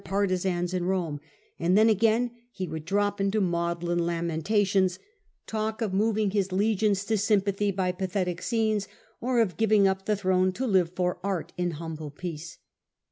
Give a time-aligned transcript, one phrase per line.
[0.03, 1.21] tisans in Rome
[1.59, 4.97] and then again he would drop into maudlin lamentations,
[5.45, 6.57] talk of moving his A.o.
[6.57, 6.57] 54 68.
[6.57, 8.87] Nero, I2I legions to sympathy by pathetic scenes,
[9.19, 12.57] or of giving up the throne to live for art in humble peace.